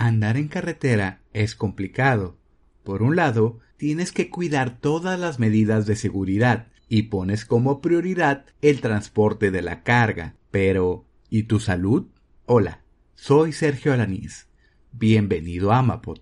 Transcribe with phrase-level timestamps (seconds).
[0.00, 2.38] Andar en carretera es complicado.
[2.84, 8.46] Por un lado, tienes que cuidar todas las medidas de seguridad y pones como prioridad
[8.62, 10.36] el transporte de la carga.
[10.50, 12.06] Pero, ¿y tu salud?
[12.46, 12.80] Hola,
[13.14, 14.48] soy Sergio Alanís.
[14.90, 16.20] Bienvenido a Amapod,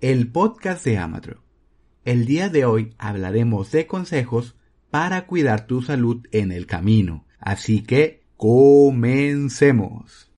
[0.00, 1.42] el podcast de Amatro.
[2.04, 4.54] El día de hoy hablaremos de consejos
[4.88, 7.26] para cuidar tu salud en el camino.
[7.40, 10.30] Así que, comencemos.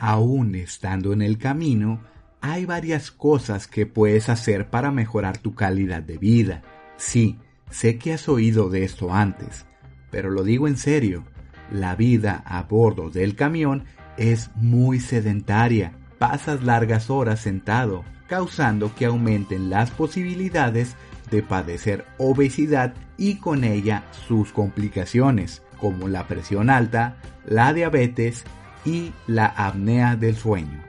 [0.00, 2.00] Aún estando en el camino,
[2.40, 6.62] hay varias cosas que puedes hacer para mejorar tu calidad de vida.
[6.96, 7.38] Sí,
[7.70, 9.66] sé que has oído de esto antes,
[10.10, 11.24] pero lo digo en serio.
[11.70, 13.84] La vida a bordo del camión
[14.16, 15.92] es muy sedentaria.
[16.18, 20.96] Pasas largas horas sentado, causando que aumenten las posibilidades
[21.30, 28.44] de padecer obesidad y con ella sus complicaciones, como la presión alta, la diabetes
[28.84, 30.82] y la apnea del sueño.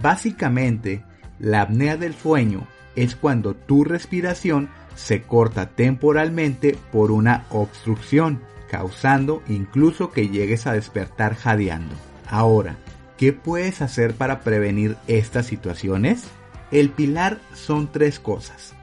[0.00, 1.04] Básicamente,
[1.38, 9.42] la apnea del sueño es cuando tu respiración se corta temporalmente por una obstrucción, causando
[9.48, 11.94] incluso que llegues a despertar jadeando.
[12.28, 12.76] Ahora,
[13.16, 16.24] ¿qué puedes hacer para prevenir estas situaciones?
[16.70, 18.74] El pilar son tres cosas.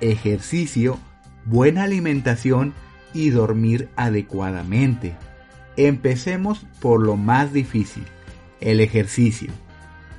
[0.00, 0.98] Ejercicio,
[1.44, 2.74] buena alimentación
[3.14, 5.16] y dormir adecuadamente.
[5.76, 8.04] Empecemos por lo más difícil,
[8.60, 9.50] el ejercicio.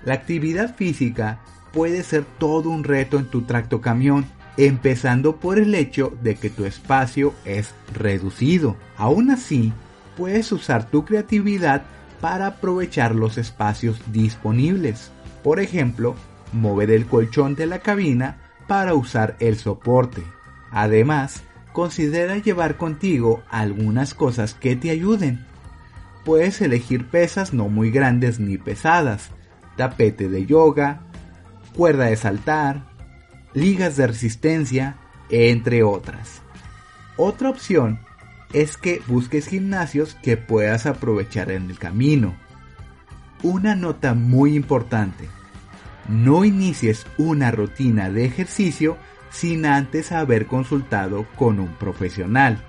[0.06, 1.40] La actividad física
[1.72, 4.26] puede ser todo un reto en tu tracto camión,
[4.58, 8.76] empezando por el hecho de que tu espacio es reducido.
[8.98, 9.72] Aún así,
[10.18, 11.84] puedes usar tu creatividad
[12.20, 15.12] para aprovechar los espacios disponibles.
[15.44, 16.16] Por ejemplo,
[16.54, 18.38] mover el colchón de la cabina
[18.68, 20.24] para usar el soporte.
[20.72, 25.46] Además, considera llevar contigo algunas cosas que te ayuden.
[26.26, 29.32] Puedes elegir pesas no muy grandes ni pesadas,
[29.76, 31.02] tapete de yoga,
[31.76, 32.86] cuerda de saltar,
[33.54, 34.98] ligas de resistencia,
[35.30, 36.42] entre otras.
[37.18, 38.00] Otra opción
[38.54, 42.36] es que busques gimnasios que puedas aprovechar en el camino.
[43.44, 45.28] Una nota muy importante.
[46.10, 48.98] No inicies una rutina de ejercicio
[49.32, 52.62] sin antes haber consultado con un profesional.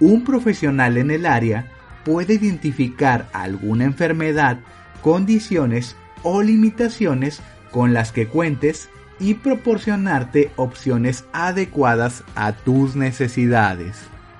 [0.00, 1.66] Un profesional en el área
[2.04, 4.58] puede identificar alguna enfermedad,
[5.02, 7.40] condiciones o limitaciones
[7.70, 8.90] con las que cuentes
[9.20, 13.96] y proporcionarte opciones adecuadas a tus necesidades.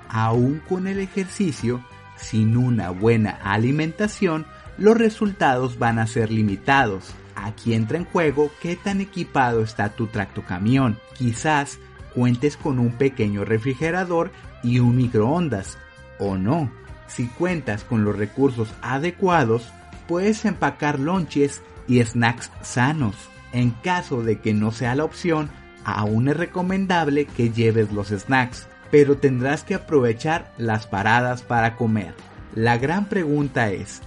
[0.08, 1.84] Aún con el ejercicio,
[2.16, 4.46] sin una buena alimentación,
[4.78, 7.12] los resultados van a ser limitados
[7.44, 10.98] Aquí entra en juego qué tan equipado está tu tracto camión.
[11.16, 11.78] Quizás
[12.12, 14.32] cuentes con un pequeño refrigerador
[14.64, 15.78] y un microondas,
[16.18, 16.70] o no.
[17.06, 19.68] Si cuentas con los recursos adecuados,
[20.08, 23.14] puedes empacar lonches y snacks sanos.
[23.52, 25.48] En caso de que no sea la opción,
[25.84, 32.14] aún es recomendable que lleves los snacks, pero tendrás que aprovechar las paradas para comer.
[32.54, 34.02] La gran pregunta es,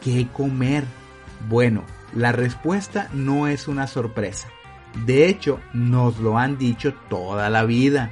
[0.00, 0.84] ¿qué comer?
[1.48, 4.48] Bueno, la respuesta no es una sorpresa.
[5.06, 8.10] De hecho, nos lo han dicho toda la vida.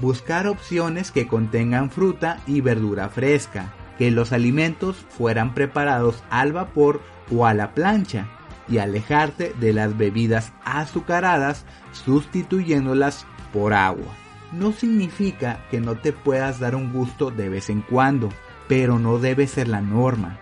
[0.00, 7.00] Buscar opciones que contengan fruta y verdura fresca, que los alimentos fueran preparados al vapor
[7.30, 8.28] o a la plancha
[8.68, 14.14] y alejarte de las bebidas azucaradas sustituyéndolas por agua.
[14.52, 18.30] No significa que no te puedas dar un gusto de vez en cuando,
[18.68, 20.38] pero no debe ser la norma.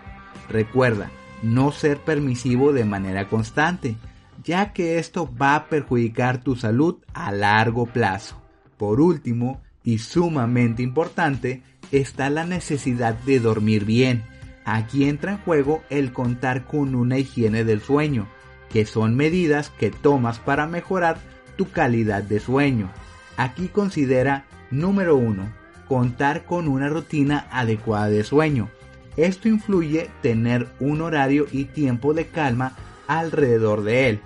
[0.47, 1.11] Recuerda,
[1.41, 3.95] no ser permisivo de manera constante,
[4.43, 8.41] ya que esto va a perjudicar tu salud a largo plazo.
[8.77, 14.23] Por último, y sumamente importante, está la necesidad de dormir bien.
[14.65, 18.27] Aquí entra en juego el contar con una higiene del sueño,
[18.69, 21.17] que son medidas que tomas para mejorar
[21.57, 22.91] tu calidad de sueño.
[23.35, 25.59] Aquí considera número 1.
[25.87, 28.69] contar con una rutina adecuada de sueño.
[29.19, 34.21] Esto influye tener un horario y tiempo de calma alrededor de él.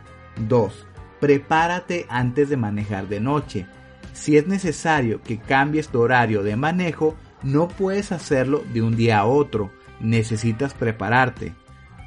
[0.48, 0.86] 2.
[1.20, 3.66] Prepárate antes de manejar de noche.
[4.14, 9.18] Si es necesario que cambies tu horario de manejo, no puedes hacerlo de un día
[9.18, 9.72] a otro.
[10.00, 11.56] Necesitas prepararte.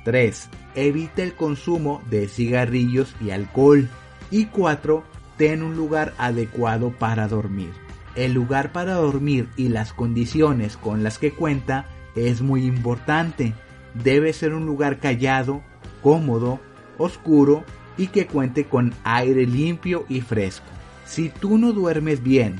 [0.04, 0.48] 3.
[0.76, 3.88] Evita el consumo de cigarrillos y alcohol.
[4.30, 5.02] Y 4.
[5.36, 7.72] Ten un lugar adecuado para dormir.
[8.14, 11.86] El lugar para dormir y las condiciones con las que cuenta
[12.16, 13.54] es muy importante.
[13.94, 15.62] Debe ser un lugar callado,
[16.02, 16.58] cómodo,
[16.98, 17.64] oscuro
[17.96, 20.66] y que cuente con aire limpio y fresco.
[21.04, 22.56] Si tú no duermes bien,